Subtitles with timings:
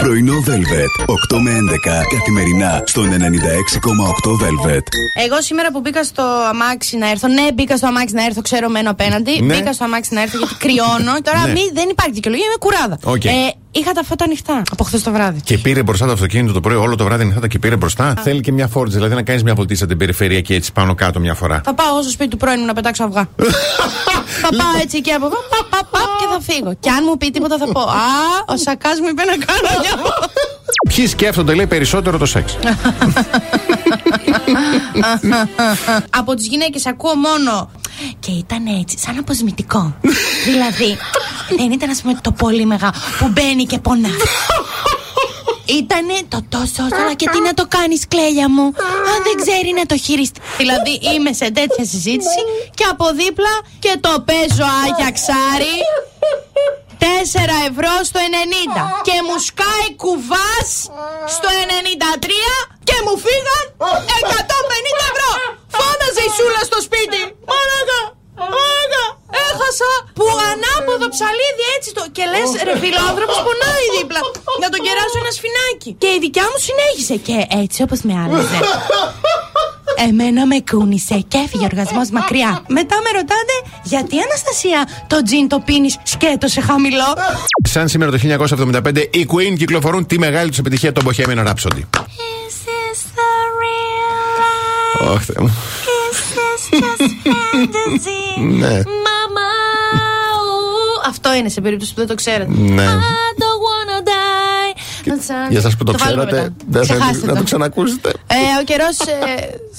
[0.00, 1.04] Πρωινό Velvet.
[1.36, 3.14] 8 με 11 καθημερινά στον 96,8
[4.30, 4.82] Velvet.
[5.24, 8.68] Εγώ σήμερα που μπήκα στο αμάξι να έρθω, ναι, μπήκα στο αμάξι να έρθω, ξέρω
[8.68, 9.40] μένω απέναντι.
[9.42, 9.54] Ναι.
[9.54, 11.12] Μπήκα στο αμάξι να έρθω γιατί κρυώνω.
[11.26, 11.52] Τώρα Ναι.
[11.52, 12.98] μη, δεν υπάρχει δικαιολογία, είμαι κουράδα.
[13.04, 13.24] Οκ.
[13.24, 13.30] Ε,
[13.70, 15.40] είχα τα φώτα ανοιχτά από χθες το βράδυ.
[15.40, 18.14] Και πήρε μπροστά το αυτοκίνητο το πρωί, όλο το βράδυ νυχτάτα και πήρε μπροστά.
[18.22, 21.20] Θέλει και μια φόρτιση, δηλαδή να κάνεις μια βολτίσα την περιφέρεια και έτσι πάνω κάτω
[21.20, 21.60] μια φορά.
[21.64, 23.28] Θα πάω εγώ στο σπίτι του πρώην μου να πετάξω αυγά.
[24.42, 26.76] θα πάω έτσι και από εδώ, παπ, παπ, παπ, και θα φύγω.
[26.80, 28.10] Και αν μου πει τίποτα θα πω Α,
[28.46, 30.12] ο Σακάς μου είπε να κάνω μια
[30.94, 32.56] Ποιοι σκέφτονται, λέει, περισσότερο το σεξ.
[36.20, 37.70] Από τις γυναίκες ακούω μόνο.
[38.20, 39.94] Και ήταν έτσι, σαν αποσμητικό.
[40.44, 40.96] δηλαδή,
[41.56, 44.08] δεν ήταν, ας πούμε, το πολύ μεγάλο που μπαίνει και πονά.
[45.78, 48.64] Ήτανε το τόσο όσο και τι να το κάνεις κλέλια μου
[49.12, 52.40] Αν δεν ξέρει να το χειριστεί Δηλαδή είμαι σε τέτοια συζήτηση
[52.74, 55.76] Και από δίπλα και το παίζω άγιαξάρι
[56.98, 57.04] 4
[57.68, 60.68] ευρώ στο 90 Και μου σκάει κουβάς
[61.26, 61.59] στο 93 Και
[63.10, 63.64] μου φύγαν
[64.94, 65.30] 150 ευρώ
[65.74, 68.00] Φώναζε η Σούλα στο σπίτι Μάρακα
[68.54, 69.04] Μάρακα
[69.48, 74.20] Έχασα που ανάποδο ψαλίδι έτσι το Και λες ρε φίλο ο άνθρωπος πονάει δίπλα
[74.62, 78.58] Να τον κεράσω ένα σφινάκι Και η δικιά μου συνέχισε Και έτσι όπως με άλλαζε
[80.08, 82.62] Εμένα με κούνησε και έφυγε ο οργασμός μακριά.
[82.68, 87.08] Μετά με ρωτάτε γιατί Αναστασία το τζιν το πίνεις σκέτο σε χαμηλό;
[87.68, 88.18] Σαν σήμερα το
[88.94, 91.82] 1975, οι Queen κυκλοφορούν τη μεγάλη τους επιτυχία, το Bohemian Rhapsody.
[95.00, 95.52] Ωχ, Θεέ μου.
[96.10, 98.42] Is this just fantasy?
[98.58, 98.82] Ναι.
[98.84, 99.50] Mama,
[100.36, 101.08] ooh.
[101.08, 102.52] Αυτό είναι σε περίπτωση που δεν το ξέρετε.
[102.56, 102.84] Ναι.
[102.84, 104.78] I don't wanna die.
[105.50, 106.54] Για εσά που το, βάλουμε ξέρατε, μετά.
[106.68, 107.38] δεν θέλετε Ξεχάστε να το.
[107.38, 108.08] το ξανακούσετε.
[108.26, 108.96] Ε, ο καιρός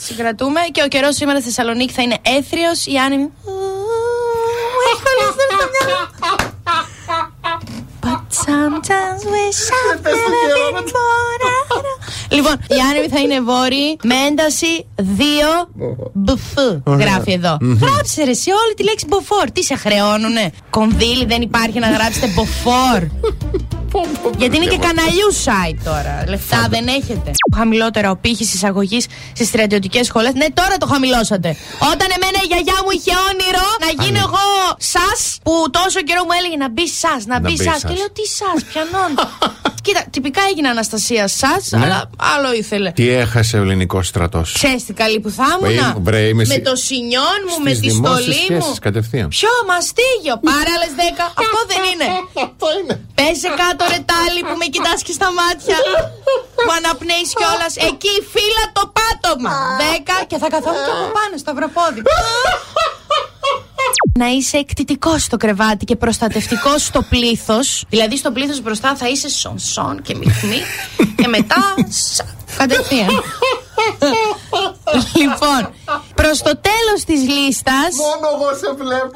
[0.06, 2.86] συγκρατούμε και ο καιρός σήμερα στη Θεσσαλονίκη θα είναι έθριος.
[2.86, 3.24] Η άνεμη.
[3.24, 3.52] Ου,
[4.92, 6.02] Έχει κολλήσει στο μυαλό.
[8.06, 10.14] But sometimes wish I never
[10.58, 11.11] been born.
[12.32, 15.02] Λοιπόν, η άνεμη θα είναι βόρειη με ένταση 2
[16.14, 16.82] μπουφού.
[16.86, 17.58] Γράφει εδώ.
[17.62, 19.52] Γράψε ρε, εσύ όλη τη λέξη μποφόρ.
[19.52, 23.02] Τι σε χρεώνουνε; Κονδύλι δεν υπάρχει να γράψετε μποφόρ.
[24.38, 26.24] Γιατί είναι και καναλιού site τώρα.
[26.28, 27.32] Λεφτά δεν έχετε.
[27.56, 30.34] Χαμηλότερα ο πύχη εισαγωγής στις στρατιωτικές σχολές.
[30.34, 31.56] Ναι, τώρα το χαμηλώσατε.
[31.92, 34.48] Όταν εμένα η γιαγιά μου είχε όνειρο να γίνω εγώ
[34.78, 37.80] σας, που τόσο καιρό μου έλεγε να μπεις σας, να μπεις μπεις σας.
[37.80, 37.92] σας.
[37.92, 39.12] Και λέω τι σας, πιανόν.
[39.82, 41.80] Κοίτα, τυπικά έγινε Αναστασία σας, Ναι.
[41.84, 42.92] αλλά άλλο ήθελε.
[42.92, 46.54] Τι έχασε ο ελληνικός στρατός; Ξέρεις τι καλή που θα Μπρε, ήμουνα; μπρε, είμαι Με
[46.54, 48.74] σι- το σινιόν μου, με τη στολή μου.
[48.88, 49.28] κατευθείαν.
[49.38, 51.26] Ποιο μαστίγιο, πάρε άλλε 10.
[51.44, 52.08] Αυτό δεν είναι.
[52.48, 52.94] Αυτό είναι.
[53.20, 55.78] Πέσε κάτω ρε τάλι που με κοιτάς και στα μάτια
[56.66, 59.54] Μου αναπνέεις κιόλας Εκεί φύλλα το πάτωμα
[59.84, 62.00] Δέκα και θα καθόμουν και από πάνω στο αυροπόδι
[64.24, 67.84] να είσαι εκτιτικός στο κρεβάτι και προστατευτικός στο πλήθος.
[67.90, 70.58] Δηλαδή, στο πλήθος μπροστά θα είσαι σον-σον και μιχμή.
[71.16, 71.76] και μετά.
[71.90, 73.10] σα, Κατευθείαν.
[75.16, 75.74] λοιπόν,
[76.16, 77.72] προς το τέλος της λίστα.
[77.72, 79.12] Μόνο εγώ σε βλέπω.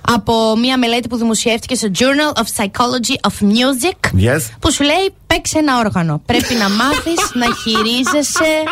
[0.00, 4.40] από μια μελέτη που δημοσιεύτηκε στο Journal of Psychology of Music Yes.
[4.60, 6.22] που σου λέει παίξε ένα όργανο.
[6.26, 8.62] Πρέπει να μάθεις να χειρίζεσαι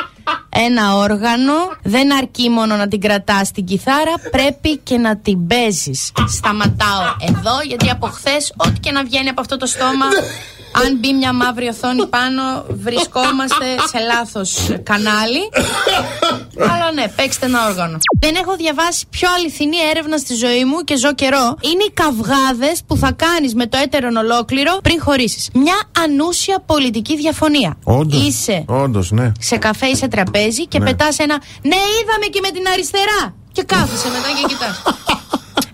[0.48, 1.52] ένα όργανο.
[1.82, 6.12] Δεν αρκεί μόνο να την κρατάς την κιθάρα, πρέπει και να την παίζεις.
[6.26, 10.06] Σταματάω εδώ γιατί από χθες ό,τι και να βγαίνει από αυτό το στόμα
[10.82, 14.50] αν μπει μια μαύρη οθόνη πάνω, βρισκόμαστε σε λάθος
[14.82, 15.48] κανάλι.
[16.70, 17.98] Αλλά ναι, παίξτε ένα όργανο.
[18.20, 21.56] Δεν έχω διαβάσει πιο αληθινή έρευνα στη ζωή μου και ζω καιρό.
[21.60, 25.48] Είναι οι καυγάδες που θα κάνεις με το έτερον ολόκληρο πριν χωρίσεις.
[25.54, 27.76] Μια ανούσια πολιτική διαφωνία.
[27.84, 28.26] Όντως.
[28.26, 29.32] Είσαι Όντως, ναι.
[29.40, 30.84] σε καφέ ή σε τραπέζι και Ναι.
[30.84, 33.34] πετάς ένα Ναι, είδαμε και με την αριστερά.
[33.52, 34.82] Και κάθεσαι μετά και κοιτάς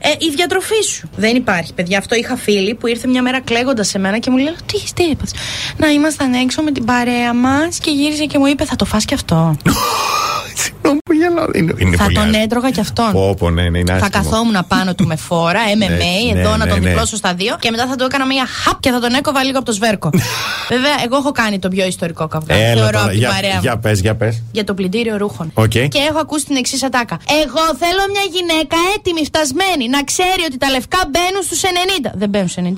[0.03, 1.11] Ε, η διατροφή σου.
[1.17, 1.99] Δεν υπάρχει, παιδιά.
[1.99, 4.93] Αυτό είχα φίλη που ήρθε μια μέρα κλαίγοντας σε μένα και μου λέει: Τι έχεις,
[4.93, 5.35] τι είπες;»
[5.77, 9.05] Να ήμασταν έξω με την παρέα μας και γύρισε και μου είπε: Θα το φας
[9.05, 9.57] και αυτό.
[10.63, 11.47] Συγγνώμη που γελάω.
[11.55, 12.43] Είναι, είναι θα πολύ τον άσχημο.
[12.45, 13.13] έτρωγα κι αυτόν.
[13.13, 14.25] Πω, πω, ναι, ναι, είναι Θα άσχημο.
[14.25, 15.79] καθόμουν πάνω του με φόρα, MMA,
[16.35, 16.89] Ναι, εδώ ναι, να τον ναι, ναι.
[16.89, 19.57] διπλώσω στα δύο και μετά θα του έκανα μια χαπ και θα τον έκοβα λίγο
[19.61, 20.09] από το σβέρκο.
[20.75, 22.55] Βέβαια, εγώ έχω κάνει το πιο ιστορικό καυγά.
[22.55, 23.61] Έλα Θεωρώ τώρα, από την για, παρέα μου.
[23.67, 24.43] για πες, για πες.
[24.53, 25.47] Για το πλυντήριο ρούχων.
[25.55, 25.77] Οκ.
[25.95, 27.17] Και έχω ακούσει την εξής ατάκα.
[27.43, 32.11] Εγώ θέλω μια γυναίκα έτοιμη, φτασμένη, να ξέρει ότι τα λευκά μπαίνουν στους 90.
[32.21, 32.69] Δεν μπαίνουν στους 90.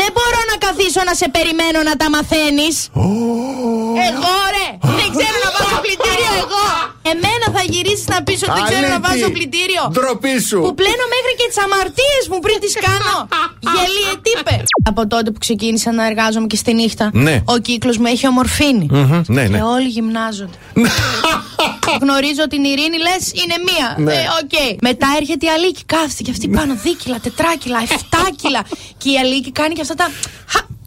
[0.00, 2.76] Δεν μπορώ να καθίσω να σε περιμένω να τα μαθαίνεις.
[4.08, 4.68] Εγώ ρε!
[5.00, 6.66] Δεν ξέρω να βάζω πλυντήριο εγώ!
[7.12, 9.06] Εμένα θα γυρίσει να πεις ότι δεν ξέρω να Αλήτη.
[9.08, 10.58] βάζω πλυντήριο; Ντροπή σου.
[10.66, 13.14] Που πλένω μέχρι και τις αμαρτίες μου πριν τις κάνω.
[13.74, 14.56] Γελίε τύπε.
[14.90, 17.42] Από τότε που ξεκίνησα να εργάζομαι και στη νύχτα, Ναι.
[17.44, 18.86] ο κύκλος με έχει ομορφύνει.
[18.90, 19.56] Μμμ, Ναι, ναι.
[19.58, 20.58] Και όλοι γυμνάζονται.
[22.02, 23.88] Γνωρίζω την Ειρήνη, λες είναι μία.
[23.98, 24.12] Ναι.
[24.14, 24.82] Ε, οκ.
[24.82, 28.62] Μετά έρχεται η Αλίκη, κάθεται και αυτή πάνω δίκιλα, τετράκιλα, εφτάκιλα.
[29.00, 30.06] και η Αλίκη κάνει και αυτά τα.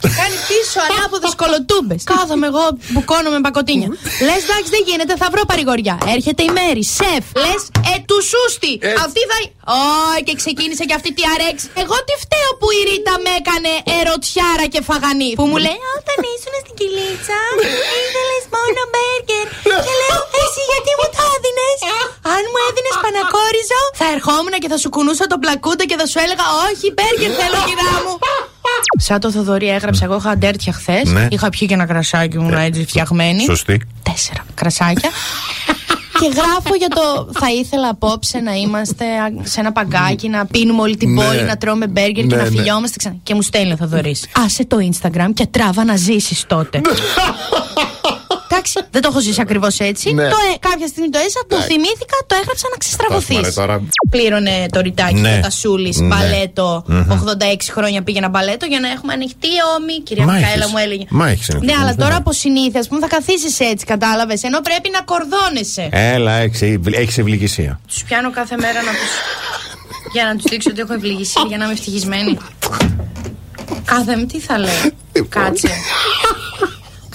[0.01, 2.01] Χα, Και κάνει πίσω ανάποδες κωλοτούμπες.
[2.13, 3.89] Κάθομαι εγώ, μπουκώνω με μπακοτίνια.
[4.27, 5.95] Λες εντάξει δεν γίνεται, θα βρω παρηγοριά.
[6.15, 7.23] Έρχεται η Μαίρη, σεφ.
[7.43, 7.61] Λες,
[7.91, 8.73] ε, του σούστη.
[8.89, 9.01] Έτσι.
[9.05, 9.37] Αυτή θα.
[9.77, 9.81] Ω,
[10.27, 11.65] και ξεκίνησε και αυτή τι αρέξη.
[11.83, 15.31] Εγώ τι φταίω που η Ρίτα με έκανε ερωτιάρα και φαγανή.
[15.39, 17.39] Που μου λέει, Όταν ήσουν στην κοιλίτσα,
[18.03, 19.45] ήθελες μόνο μπέργκερ.
[19.85, 21.59] Και λέω, Εσύ γιατί μου το έδινε.
[22.35, 26.17] Αν μου έδινες πανακόριζο, θα ερχόμουν και θα σου κουνούσα τον πλακούντα και θα σου
[26.23, 28.13] έλεγα, Όχι, μπέργκερ θέλω, κυρά μου.
[28.99, 31.09] Σαν το Θοδωρή έγραψα, εγώ είχα αντέρτια χθες.
[31.09, 31.27] Ναι.
[31.29, 33.41] Είχα πιει και ένα κρασάκι μου έτσι φτιαγμένη.
[33.43, 33.81] Σωστή.
[34.03, 35.09] Τέσσερα κρασάκια.
[36.19, 37.29] Και γράφω για το.
[37.39, 39.05] Θα ήθελα απόψε να είμαστε
[39.43, 41.23] σε ένα παγκάκι, να πίνουμε όλη την Ναι.
[41.25, 42.55] πόλη, να τρώμε μπέργκερ και Ναι, να ναι.
[42.57, 43.15] φιλιόμαστε ξανά.
[43.23, 44.25] Και μου στέλνει ο Θοδωρής.
[44.45, 46.81] Άσε το Instagram και τράβα να ζήσεις τότε.
[48.51, 50.13] Εντάξει, δεν το έχω ζήσει ακριβώς έτσι.
[50.13, 50.29] Ναι.
[50.29, 53.37] Το, ε, κάποια στιγμή το έζησα, το θυμήθηκα, το έγραψα να ξεστραβωθείς.
[53.37, 53.81] Άσμα, ρε, τώρα.
[54.09, 55.35] Πλήρωνε το ρητάκι Ναι.
[55.35, 56.07] το Τασούλης, Ναι.
[56.07, 56.83] μπαλέτο.
[56.87, 59.99] 86 χρόνια πήγαινα μπαλέτο για να έχουμε ανοιχτή ώμη.
[60.01, 60.71] Κυρία Μα Μικαέλα έχεις.
[60.71, 61.05] μου έλεγε.
[61.09, 62.05] Μα έχεις ανοιχτή Ναι, ώμη, αλλά βέβαια.
[62.05, 64.43] τώρα από συνήθεια, ας πούμε, θα καθίσεις έτσι, κατάλαβες.
[64.43, 65.89] Ενώ πρέπει να κορδώνεσαι.
[65.91, 66.31] Έλα,
[67.03, 67.79] έχει ευληγησία.
[67.87, 69.05] Τους πιάνω κάθε μέρα να του.
[70.13, 72.37] για να τους δείξω ότι έχω ευληγησία, για να είμαι ευτυχισμένη.
[73.85, 74.93] Κάθε με τι θα λέει.
[75.35, 75.69] Κάτσε.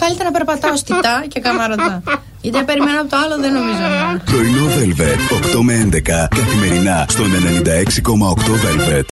[0.01, 2.03] Καλύτερα να περπατάω στιτά και καμαρωτά.
[2.41, 3.79] Γιατί αν περιμένω από το άλλο δεν νομίζω.
[3.79, 5.21] να- Πρωινό Velvet.
[5.57, 9.05] 8 με 11 καθημερινά στον 96,8 Velvet.